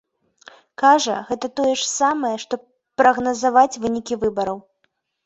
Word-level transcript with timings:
Кажа, 0.81 1.17
гэта 1.27 1.49
тое 1.59 1.73
ж 1.81 1.85
самае, 1.89 2.31
што 2.45 2.59
прагназаваць 3.03 3.79
вынікі 3.85 4.19
выбараў. 4.25 4.57